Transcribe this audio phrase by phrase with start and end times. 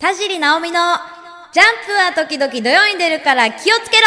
[0.00, 0.96] 田尻直美の
[1.52, 4.06] ジャンプは時々土曜に出るから気をつけろ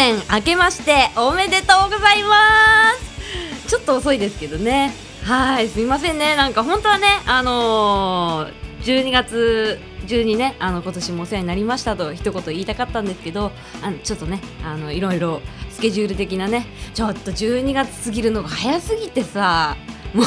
[0.00, 3.68] 年明けましておめでとうございます。
[3.68, 4.94] ちょっと遅いですけどね。
[5.24, 6.36] はいすみませんね。
[6.36, 19.76] なんか本当はねあのー、12月中にねあの今年もお世話になりましたと一言言いたかったんですけどあのちょっとねあのいろいろスケジュール的なねちょっと12月過ぎるのが早すぎてさ。
[20.14, 20.26] もう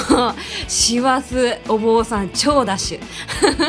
[0.68, 1.36] 師走
[1.68, 3.00] お坊さん超ダッシュ。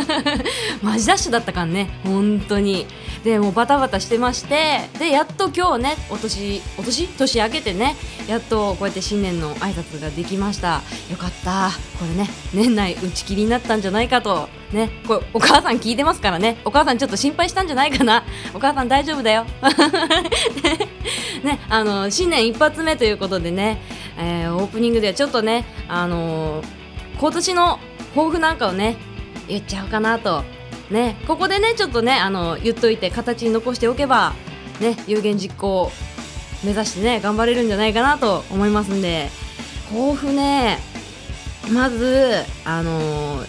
[0.82, 2.86] マジダッシュだったからね本当に。
[3.24, 7.08] でもうバタバタしてましてでやっと今日ねお年お年？
[7.08, 7.96] 年明けてね
[8.28, 10.82] やっとこうやって新年の挨拶ができました。
[11.10, 11.70] よかった。
[11.98, 14.48] これね年内打ち切りになったんじゃないかと。
[14.74, 16.58] ねこれお母さん聞いてますからね。
[16.64, 18.24] お母さんちょっと心配したんじゃないかな。
[18.52, 19.46] お母さん大丈夫だよ。
[21.42, 23.80] ねあの新年一発目ということでね
[24.16, 26.66] えー、オープニングではちょっとね、あのー、
[27.18, 27.78] 今年の
[28.14, 28.96] 抱負なんかをね
[29.48, 30.44] 言っちゃおうかなと、
[30.90, 34.34] ね、ここでねちょっとねあの言っといて形に残しておけば、
[34.80, 35.90] ね、有言実行
[36.62, 39.30] 目指してね頑張れるんじゃないかなと思いますんで。
[39.90, 40.78] 抱負ね
[41.72, 43.46] まず、あのー、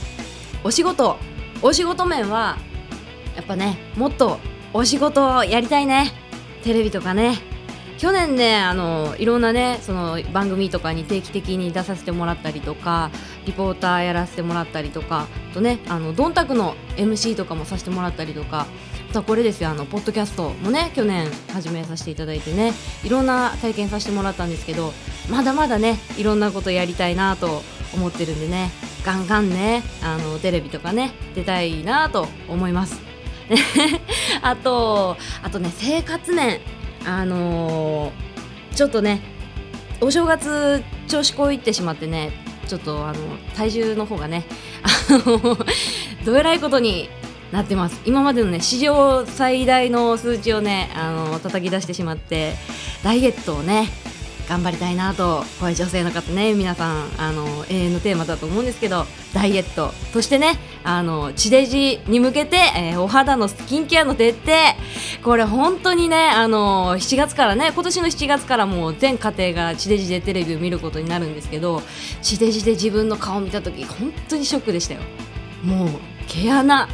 [0.65, 1.17] お仕事。
[1.61, 2.57] お仕事面は
[3.35, 4.39] やっぱねもっと
[4.73, 6.11] お仕事をやりたいね。
[6.63, 7.37] テレビとかね。
[7.99, 13.11] 去年ねあのいろんなねその番組とかに定期的に出させてもらったりとか
[13.45, 18.65] リポーターやらせてもらったりとかとねあのドンタクの MC とかもさせてもらったりとか
[19.15, 19.69] とこれですよ。
[19.69, 24.91] あのポッドキャストもね去年始めさせていただいてねいろんな体験させてもらったんですけど
[25.29, 27.61] まだまだねいろんなことやりたいなと
[27.93, 28.71] 思ってるんでね
[29.05, 32.99] ガンガンねあのテレビとかね出たいなと思います。
[34.41, 36.59] あとあとね生活面
[37.05, 39.21] あのー、ちょっとね
[40.01, 42.33] お正月調子こいってしまってね
[42.67, 43.19] ちょっとあの
[43.55, 44.45] 体重の方がね
[46.25, 47.09] どえらいことに
[47.55, 48.01] なってます。
[48.05, 52.53] 今までのね史上最大の数値をねあの叩き出してしまって
[53.03, 53.87] ダイエットをね
[54.47, 64.51] 頑張りたいなとこれ女性の方ね皆さんあの永遠のテーマだと思うんですけどダイエットそしてねあの地デジに向けて、えー、お肌のスキンケアの徹底。
[65.23, 71.81] これ本当にねあの7月からね今年の7月からもう全家庭が地デジでテレビを見ることになるんですけど
[72.21, 74.99] 地デジで自分の顔を見た時本当にショックでしたよ。
[75.63, 75.89] もう
[76.27, 76.87] 毛穴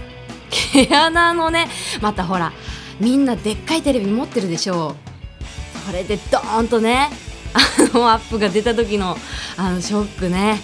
[0.73, 1.67] 毛穴のね
[2.01, 2.51] またほら
[2.99, 5.87] みんなでっかいテレビ持ってるでしょう。
[5.87, 7.09] それでドーンとね
[7.53, 9.17] あのアップが出た時の
[9.57, 10.59] あのショックね。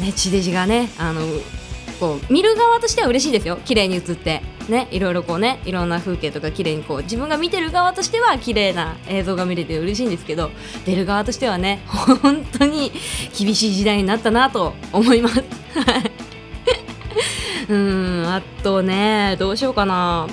[0.00, 1.22] ね地デジがねあの
[1.98, 3.58] こう見る側としては嬉しいですよ。
[3.64, 4.42] 綺麗に映って。
[4.68, 10.50] ねいろいろこうねいろんな風景とか綺麗にこう自分が見てる側としては綺麗な映像が見れて嬉しいんですけど
[10.86, 12.90] 出る側としてはね本当に
[13.38, 15.44] 厳しい時代になったなと思います。
[17.68, 20.28] うんあとねどうしようかな。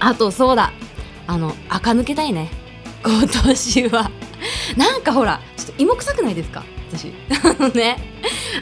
[0.00, 0.72] あとそうだ。
[1.26, 2.50] あの垢抜けたいね。
[3.04, 4.10] 今年は。
[4.76, 6.64] なんかほらちょっと芋臭くないですか？
[6.92, 7.12] 私。
[7.74, 7.96] ね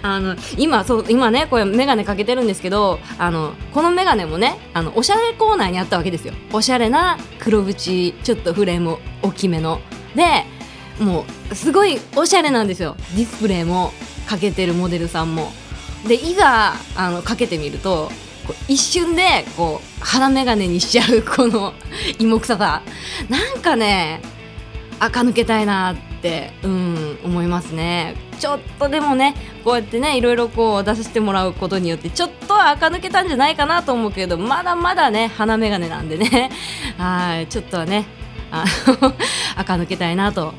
[0.03, 6.34] あの今そう今ねこれ眼鏡かけてるんですけどあのこの眼鏡もねあのおしゃれコーナーにあったわけですよ。
[6.53, 9.81] おしゃれな黒縁ちょっとフレーム大きめの。
[10.15, 10.44] で
[11.00, 12.97] もうすごいおしゃれなんですよ。
[13.17, 13.93] ディスプレイも
[14.29, 15.53] かけてるモデルさんも。
[16.07, 18.11] でいざあのかけてみると
[18.69, 21.75] 一瞬でこう鼻眼鏡にしちゃう この
[22.19, 22.83] 芋臭さ。
[23.29, 24.21] なんかね
[24.99, 28.17] 垢抜けたいなってうん思いますね。
[28.39, 36.51] ちょっとでもねこうやってねいろいろこう出させてもらうことによってちょっとは垢抜けたんじゃないかなと思うけどまだまだね鼻眼鏡なんでね。
[36.99, 38.07] はいちょっとはね
[38.51, 39.15] あの
[39.57, 40.55] 垢抜けたいなと、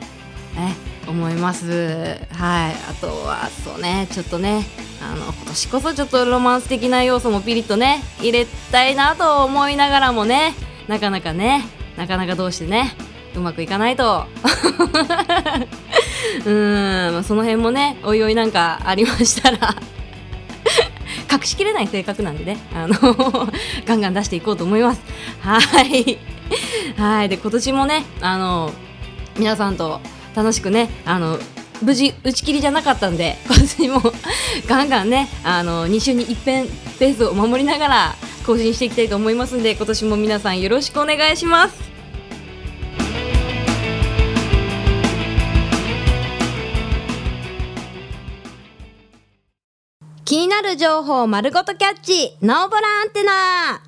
[0.55, 0.75] ね、
[1.07, 2.17] 思います。
[2.31, 2.75] はい。
[2.89, 4.07] あとはそうね。
[4.11, 4.65] ちょっとね
[5.01, 10.53] あの今年こそちょっとロマンス的な要素もピリッとね入れたいなと思いながらもね
[10.87, 11.65] なかなかね
[11.97, 12.95] なかなかどうしてね
[13.35, 14.25] うまくいかないと。
[16.45, 19.75] うーん、まあ、その辺もねおいおいなんかありましたら
[21.31, 22.95] 隠しきれない性格なんでねあの
[23.85, 25.01] ガンガン出していこうと思います。
[25.41, 26.17] はい。
[26.97, 27.29] はい。
[27.29, 28.71] で今年もねあの
[29.37, 29.99] 皆さんと
[30.35, 31.37] 楽しくねあの
[31.81, 34.01] 無事打ち切りじゃなかったんで 今年も
[34.67, 36.67] ガンガンねあの2週に一遍
[36.99, 38.15] ペースを守りながら
[38.45, 41.93] 更新していきたいと思いますんで今年も皆さんよろしくお願いします。
[50.25, 53.83] 気になる情報を丸ごとキャッチノーボランテナ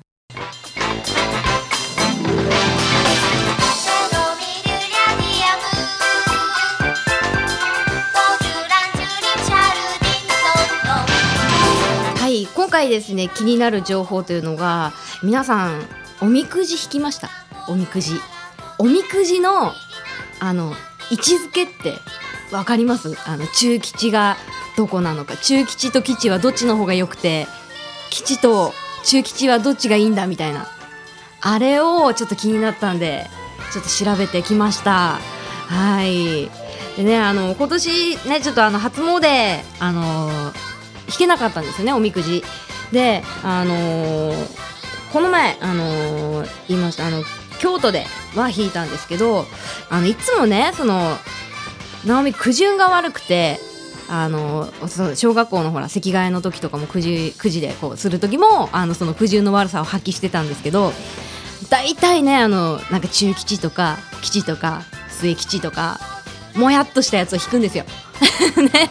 [12.86, 13.28] 回ですね。
[13.28, 14.92] 気になる情報というのが
[15.22, 15.82] 皆さん
[16.20, 17.28] おみくじ引きました。
[17.68, 18.12] おみくじ。
[18.78, 19.72] おみくじの
[20.38, 20.72] あの
[21.10, 21.94] 位置づけって
[22.52, 23.14] わかります？
[23.26, 24.36] あの中吉が
[24.76, 25.36] どこなのか。
[25.36, 27.48] 中吉と吉はどっちの方が良くて
[28.10, 28.72] 吉と
[29.04, 30.68] 中吉はどっちがいいんだみたいな。
[31.40, 33.26] あれをちょっと気になったんで
[33.72, 35.18] ちょっと調べてきました。
[35.66, 36.50] はい。
[36.96, 40.52] でねあの今年ねちょっとあの初詣あの
[41.08, 42.44] 引けなかったんですよねおみくじ。
[42.92, 44.32] であの
[45.12, 47.22] この前あの言いましたあの
[47.58, 48.04] 京都で
[48.34, 49.46] は引いたんですけど
[49.90, 51.16] あのいつもねその
[52.06, 53.58] 直美苦順が悪くて
[54.08, 54.68] あの
[55.14, 60.92] 小学校のほら席替えの時とかもくじくじでこうする時もあのその苦渋の悪さを発揮してたんですけど
[61.70, 65.98] 大体ねあのなんか中吉とか吉とか末吉とか
[66.54, 67.84] もやっとしたやつを引くんですよ。
[68.72, 68.90] ね、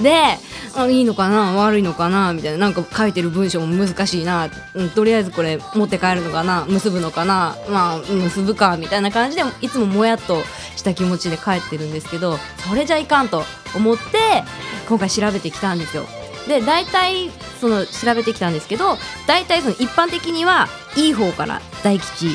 [0.00, 0.38] で
[0.82, 1.54] あいいのかな？
[1.54, 2.32] 悪いのかな？
[2.32, 6.64] みたいななんか書いてる文章も難しいな、うん、とりあえずこれ持って帰るのかな？
[6.66, 7.56] 結ぶのかな？
[7.68, 10.42] まあ結ぶかみたいな感じでいつももやっと
[10.76, 12.36] した気持ちで帰ってるんですけど
[12.68, 13.42] それじゃいかんと
[13.74, 14.44] 思って
[14.88, 16.04] 今回調べてきたんですよ。
[16.46, 17.30] で大体
[17.60, 18.96] その調べてきたんですけど
[19.26, 22.30] 大体その一般的にはいい方から大吉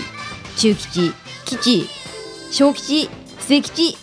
[0.57, 1.13] 中吉
[1.45, 1.89] 吉
[2.51, 3.09] 小吉
[3.39, 3.97] 末吉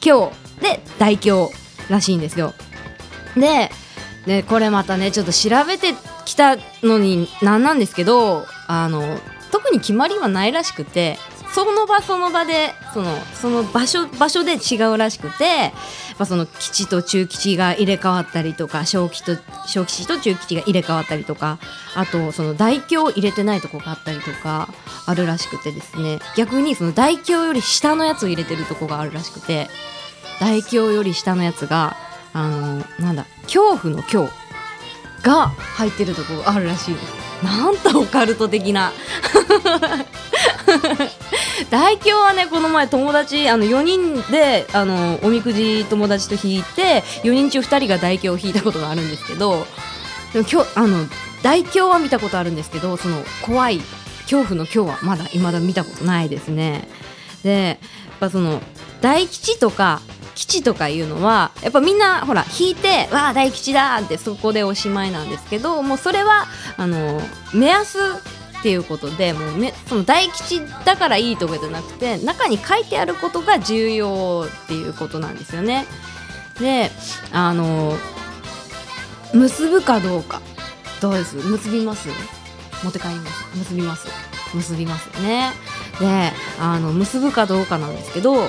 [0.00, 0.30] 京
[0.60, 1.50] で大凶
[1.88, 2.52] らしいんですよ。
[3.38, 3.70] で
[4.26, 5.94] ねこれまたねちょっと調べて
[6.24, 9.18] きたのになんなんですけどあの
[9.50, 11.18] 特に決まりはないらしくて
[11.52, 15.72] その場その場でそのその場所場所で違うらしくて、
[16.18, 19.36] まあ、その基地と中基地が入れ替わったりとか小基と
[19.66, 21.58] 小基地と中基地が入れ替わったりとか
[21.96, 24.68] あとその大凶を入れてないとこがあったりとか
[25.06, 26.18] あるらしくてですね。
[26.36, 29.68] 逆にその大凶より下のやつを入れてるとこがあるらしくて
[30.40, 31.96] 大凶より下のやつが
[32.32, 34.28] あのなんだ恐怖の恐
[35.22, 36.94] が入ってるところあるらしい。
[36.94, 38.92] ですなんとオカルト的な。
[41.70, 49.66] 大凶はねこの前友達あの4人であのおみくじ友達と引いて4人中2人が大凶を引いたことがあるんですけど
[50.32, 51.06] でも今日あの
[51.42, 53.80] 大凶は見たことあるんですけどその怖い
[54.22, 56.88] 恐怖の今日はまだ未だ見たことないですね。
[57.42, 57.78] で
[58.10, 58.60] やっぱその
[59.00, 60.00] 大吉とか
[60.38, 66.46] 吉とかいうのはやっぱみんなほら引いてわあ大吉だってそこでおしまいなんですけどもうそれは
[66.76, 67.20] あの
[67.52, 75.86] 目安っていうことでもうめその大吉だからいいとかじゃなくて中に書いてあることが重要っていうことなんですよね。
[76.60, 76.90] で
[77.32, 77.96] あの
[79.34, 80.40] 結ぶかどうか。
[81.00, 81.36] どうです？
[81.36, 82.08] 結びます？
[82.82, 83.56] 持って帰ります？
[83.56, 84.08] 結びます？
[84.54, 85.52] 結びますよね。
[86.00, 88.48] であの結ぶかどうかなんですけど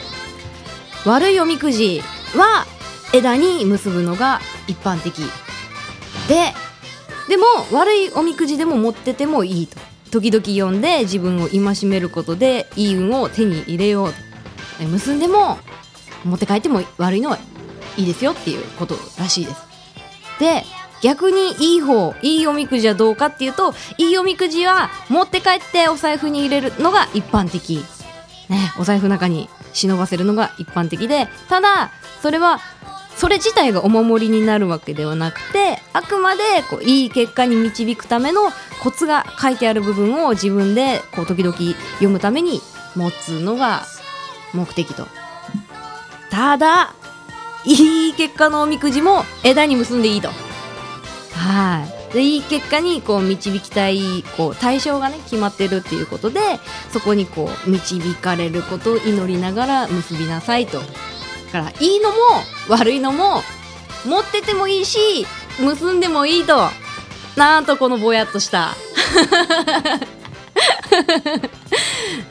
[1.05, 2.01] 悪いおみくじ
[2.35, 2.65] は
[3.13, 5.17] 枝に結ぶのが一般的。
[6.27, 6.53] で
[7.27, 9.77] でも悪いおみくじでも持っててもいいと。
[10.11, 15.59] 時々読んで自分を戒めることでいい運を手に入れよう結んでも
[16.25, 17.37] 持って帰っても悪いのは
[17.95, 19.61] いいですよっていうことらしいです。
[20.39, 20.63] で
[21.01, 27.83] 逆にいい方いいおみくじはどうかっていうといいおみくじは持って帰ってお財布に入れるのが一般的。
[28.49, 32.59] ねお財布の中に忍ばせるのが一般的でただそれは
[33.15, 38.43] それ自体がお守りになるわけではなくてあくまでこういい結果に導くための
[38.81, 42.61] コツが書いてある部分を自分でこう時々読むために
[42.95, 43.83] 持つのが
[44.53, 45.05] 目的と。
[46.29, 46.93] ただ
[47.65, 50.29] いい結果のおみくじも枝に結んでいいと。
[51.33, 51.98] はい。
[52.13, 56.39] でいい結果にこう導きたいこう対象がね決まってるっていうことで
[56.91, 60.85] そこにこう導かれることを祈りながら結びなさいとだ
[61.51, 62.15] からいいのも
[62.69, 63.41] 悪いのも
[64.05, 65.25] 持っててもいいし
[65.59, 66.69] 結んでもいいと
[67.35, 68.75] なんとこのぼやっとした。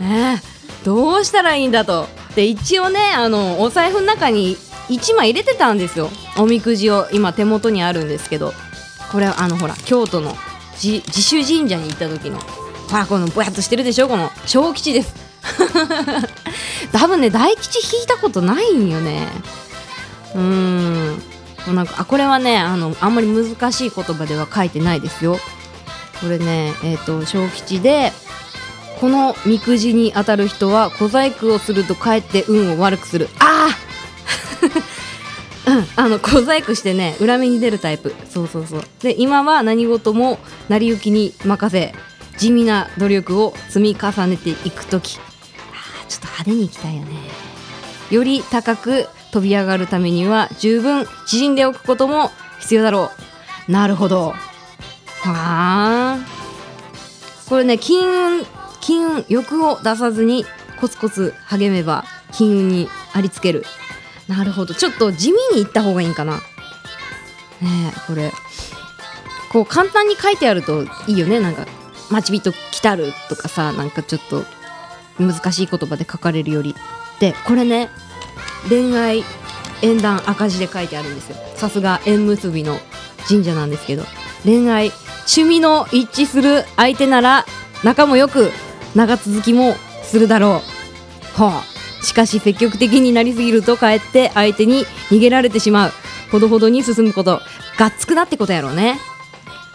[0.01, 0.43] ね
[0.85, 2.07] どうしたらいいんだと。
[2.35, 4.57] で一応ねあのお財布の中に
[4.89, 6.11] 1枚入れてたんですよ。
[6.37, 8.53] おみくじを今手元にあるんですけど。
[9.11, 10.35] これはあのほら京都の
[10.83, 15.15] 自主神社に行った時のほらこのぼやっとしてるでしょこの小吉です。
[16.93, 19.29] 多分ね大吉引いたことないんよね。
[20.35, 21.23] うん。
[21.75, 25.39] なんかあこれはねあのあんまり難しい言葉では書いてないですよ。
[26.21, 28.13] これねえっ、ー、と小吉で
[29.01, 33.29] このみくじに当たる人は小細工をするとかえって運を悪くする。
[33.39, 33.88] ああ
[35.97, 38.15] あの小細工してね裏目に出るタイプ。
[38.29, 38.83] そうそうそう。
[39.01, 41.95] で今は何事も成り行きに任せ
[42.39, 45.19] 地味な努力を積み重ねていく時。
[45.19, 47.09] あちょっと派手にいきたいよね。
[48.11, 53.11] より高く飛び上がるためには十分縮んでおくことも必要だろ
[53.69, 53.73] う。
[53.73, 54.35] なるほど。
[55.25, 56.19] あ
[57.49, 58.47] これね金運
[58.81, 60.47] 金運欲を出さずに
[60.81, 63.65] コツコツ励めば金運にありつける。
[64.29, 64.75] なるほど。
[64.75, 66.37] ちょっと地味にいった方がいいんかな。
[67.61, 68.33] ねこれ。
[69.51, 71.41] こう簡単に書いてあるといいよね。
[71.41, 71.67] なんか
[72.11, 74.45] 「待ち人来たる」とかさなんかちょっと
[75.19, 76.75] 難しい言葉で書かれるより
[77.19, 77.91] でこれね
[78.69, 79.25] 恋愛
[79.83, 81.37] 縁談赤字で書いてあるんですよ。
[81.57, 82.79] さすが縁結びの
[83.27, 84.05] 神社なんですけど。
[84.45, 84.93] 恋愛
[85.27, 87.45] 趣味の一致する相手なら
[87.83, 88.53] 仲もよく
[88.95, 90.63] 長続きもするだろ
[91.37, 91.43] う。
[91.43, 95.93] はあしかし積極的になりすぎるとかえって相手に逃げられてしまう。
[96.31, 97.41] ほどほどに進むこと。
[97.79, 98.99] がっつくなってことやろうね。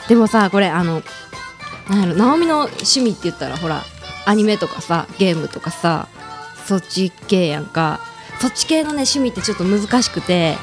[0.08, 1.02] でもさこれあの
[1.90, 3.84] なんやろ直美の趣味って言ったらほら
[4.26, 6.08] アニメとかさゲームとかさ
[6.66, 8.00] そっち系やんか。
[8.40, 10.58] そっち系のね趣味ってちょっと難しくて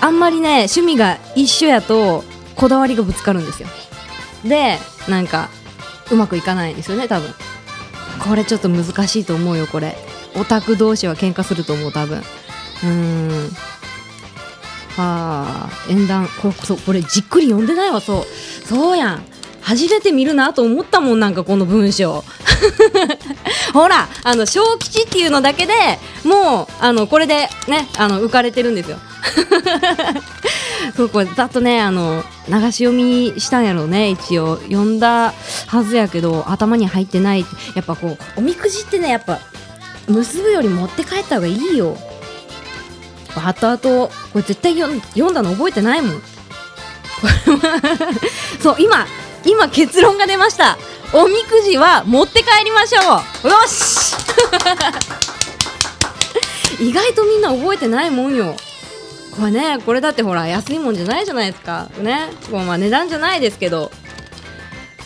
[0.00, 3.68] あんまりね趣味が一緒やとこだわりがぶつかるんですよ。
[4.44, 5.50] でなんか
[6.10, 7.34] うまくいかないんですよね多分。
[8.26, 9.96] これちょっと難しいと思うよこれ。
[10.38, 12.18] オタク同士は喧嘩すると思う多分。
[12.18, 13.50] うーん。
[14.96, 16.28] はあ縁談。
[16.40, 18.00] こそうこれじっくり読んでないわ。
[18.00, 18.24] そう
[18.66, 19.22] そうやん。
[19.66, 22.22] 初めて見るなと思ったもんなんかこの文章。
[23.74, 25.72] ほらあの小吉っていうのだけで
[26.24, 28.98] もうあのこれでねあの浮かれてるんですよ。
[30.96, 34.10] そうこれざっとねあの流し読みしたんやろうね。
[34.10, 35.34] 一応読んだ
[35.66, 37.44] はずやけど頭に入ってない。
[37.74, 39.40] やっぱこうおみくじってねやっぱ
[40.08, 41.96] 結ぶより持って帰った方がいいよ。
[43.34, 46.20] 後々これ絶対読んだの覚えてないもん。
[46.20, 46.26] こ
[47.24, 47.80] れは
[48.60, 49.06] そう今
[49.44, 50.78] 今結論が出ました。
[51.12, 53.00] おみくじは持って帰りましょ
[53.44, 53.48] う。
[53.48, 54.16] よし！
[56.82, 58.56] 意外とみんな覚えてないもんよ。
[59.30, 61.88] これねこれだってほら安いもんじゃないじゃないですか。
[61.98, 62.30] ね？
[62.50, 63.90] こうまあ値段じゃないですけど。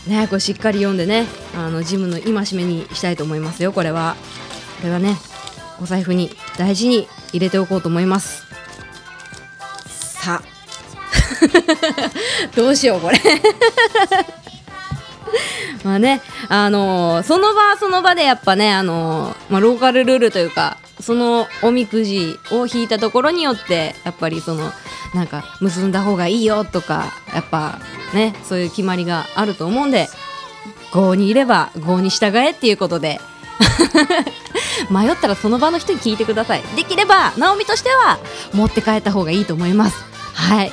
[0.07, 0.27] ね？
[0.29, 1.27] これしっかり読んでね
[1.57, 4.17] あのジムの戒めにしたいと思いますよこれは。
[4.81, 5.17] これはね
[5.81, 8.47] お財布に大事に入れておこうと思います。
[9.89, 10.51] さあ。
[12.57, 13.19] どうしようこれ。
[15.85, 24.73] まあねあのーその場その場でやっぱねあのーまあ、ローカルルールというかそのおみくじを引いたところによってやっぱりその
[25.15, 27.79] なんか結んだ方がいいよとかやっぱ
[28.13, 30.09] ねそういう決まりがあると思うんで
[30.93, 33.21] 郷にいれば郷に従えっていうことで。
[34.89, 36.63] 迷ったらその場の人に聞いてください。
[36.77, 38.19] できれば直美としては
[38.55, 39.97] 持って帰った方がいいと思います。
[40.35, 40.73] はい。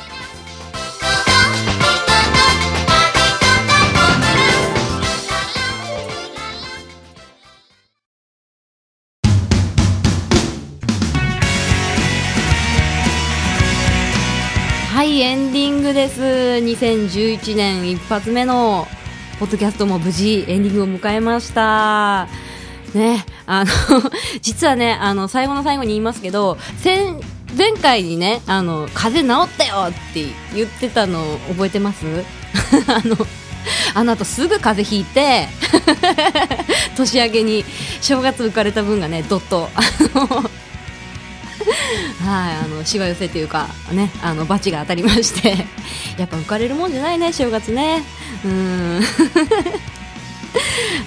[14.97, 16.21] はいエンディングです。
[16.21, 18.87] 2011年一発目の
[19.39, 22.27] ポッドキャストも無事エンディングを迎えました。
[22.93, 23.71] ねあの
[24.41, 27.15] 実はねあの最後の最後に言いますけど先
[27.57, 32.05] 前回にねあの風邪治ったよって言ってたの覚えてます？
[32.87, 33.17] あの
[33.93, 35.47] あの後すぐ風邪ひいて
[36.95, 37.65] 年明けに
[38.01, 39.69] 正月浮かれた分がねどっと
[42.25, 45.49] はい、あのしわ寄せというかねあのバチが当たりまして
[46.17, 48.03] やっぱ浮かれるもんじゃないね正月ね。
[48.45, 49.01] うん。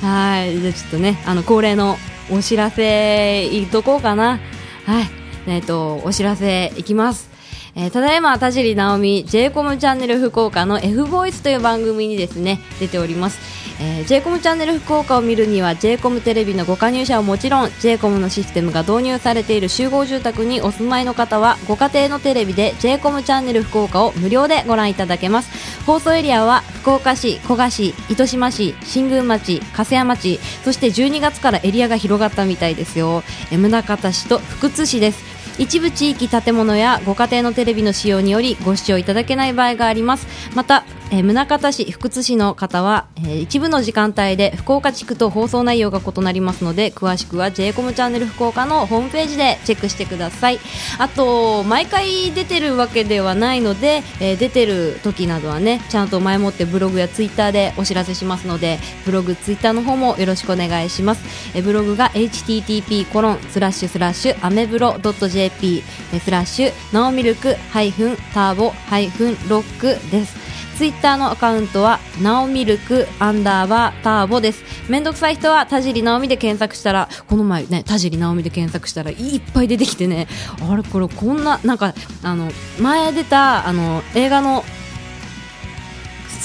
[0.00, 0.58] はい。
[0.58, 1.96] じゃあちょっとねあの恒例の
[2.30, 4.40] お知らせいっとこうかな？
[4.86, 5.10] はい。
[5.46, 7.29] えっ、とお知らせいきます。
[7.74, 13.40] えーただいま田尻直美 j コムチャンネル福岡の F ボイスという番組にですね出ております、
[13.80, 25.70] えー、j コムチャンネル福岡を見るには j コムテレビのご加入者はもちろん j コムのシステムが導入されている集合住宅にお住まいの方はご家庭のテレビで j コムチャンネル福岡を無料でご覧いただけます。
[25.86, 33.22] 放送エリアは福岡市古賀市糸島市新宮町粕屋町そして12月からエリアが広がったみたいですよ。
[33.50, 35.29] 宗像市と福津市です。
[35.60, 40.26] 一部地域建物やご家庭のテレビの使用によりご視聴いただけない場合があります。
[40.56, 50.58] またえー、宗像市福津市の方は、えー、一部の時間帯で福岡地区と放送内容が異なりますので詳しくは j コムチャンネル福岡のホームページでチェックしてください。
[50.98, 61.24] あと毎回出てるわけではないので、えー、出てる時などはねちゃんと前もってブログやツイッターでお知らせしますのでブログツイッターの方もよろしくお願いします。
[61.56, 65.82] えブログが http コロンスラッシュスラッシュアメブロ .jp
[66.22, 70.49] スラッシュナオミルクハイフンターボハイフンロックです。
[70.80, 74.64] ツイッターのアカウントは、なおみるくアンダーバーターボです。
[74.88, 80.26] めんどくさい人は、田尻なおみで検索したら、この前ね、田尻なおみで検索したら、いっぱい出てきてね、
[80.66, 84.64] あれこれこんな、なんか、あの、前出た、あの、映画の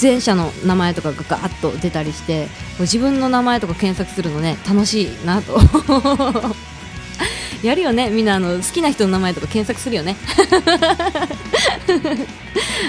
[0.02, 2.48] 出演者の名前とかがガーッと出たりして
[2.80, 5.58] 自分の名前とか検索するのね楽しいなと
[7.66, 8.10] やるよね。
[8.10, 10.16] みんなあの好きな人の名前とか検索するよね。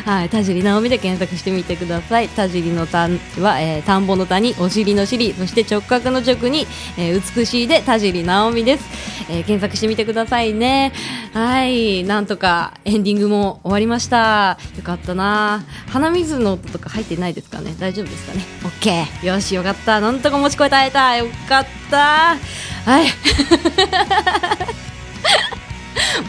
[0.05, 0.29] はい。
[0.29, 2.29] 田尻直美で検索してみてください。
[2.29, 5.33] 田尻の田は、えー、田んぼの田にお尻の尻。
[5.33, 6.67] そして直角の直に、
[6.97, 8.83] えー、美しいで田尻直美です、
[9.29, 10.93] えー、検索してみてくださいね。
[11.33, 12.03] はい。
[12.03, 14.57] なんとかエンディングも終わりました。
[14.77, 15.65] よかったな。
[15.89, 17.75] 鼻水の音とか入ってないですかね。
[17.79, 18.45] 大丈夫ですかね。
[18.63, 19.99] OK よしよかった。
[19.99, 21.17] なんとか持ち越えたえた。
[21.17, 22.37] よかった。
[22.87, 23.07] はい。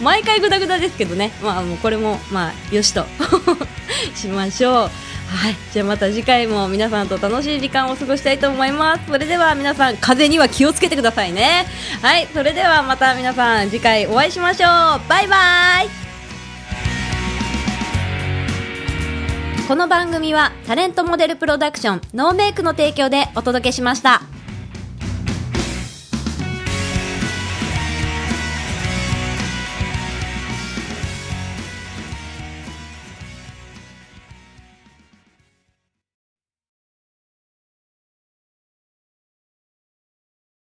[0.03, 3.07] 毎回グダグダですけどね、まあ、もうこれもまあよしと。
[4.17, 4.75] しましょう。
[4.75, 4.89] は
[5.51, 9.03] い、じゃあまた次回も皆さんと楽しい時間を過ごしたいと思います。
[9.07, 11.65] それでは皆さん風には気をつけてくださいね。
[12.03, 12.27] はい。
[12.35, 15.01] それではまた皆さん次回お会いしましょう。
[15.09, 15.37] バイバ
[15.83, 15.89] イ。
[19.69, 24.38] この番組はタレントモデルプロダクションノーメイクの提供でお届けしました。